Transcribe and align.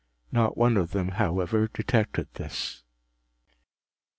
Not 0.31 0.57
one 0.57 0.77
of 0.77 0.93
them, 0.93 1.09
however, 1.09 1.67
detected 1.67 2.27
this. 2.33 2.81